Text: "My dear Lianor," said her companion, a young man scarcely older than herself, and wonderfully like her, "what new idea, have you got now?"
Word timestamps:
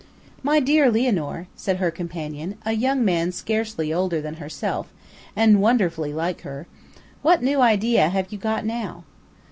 "My 0.41 0.59
dear 0.59 0.89
Lianor," 0.89 1.45
said 1.55 1.77
her 1.77 1.91
companion, 1.91 2.57
a 2.65 2.71
young 2.71 3.05
man 3.05 3.31
scarcely 3.31 3.93
older 3.93 4.19
than 4.19 4.37
herself, 4.37 4.91
and 5.35 5.61
wonderfully 5.61 6.11
like 6.11 6.41
her, 6.41 6.65
"what 7.21 7.43
new 7.43 7.61
idea, 7.61 8.09
have 8.09 8.31
you 8.31 8.39
got 8.39 8.65
now?" 8.65 9.03